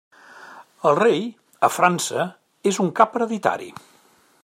[0.91, 1.21] El rei,
[1.69, 2.25] a França,
[2.73, 3.73] és un cap hereditari.